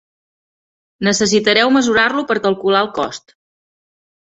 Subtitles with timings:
[1.07, 3.39] Necessitareu mesurar-lo per calcular el cost.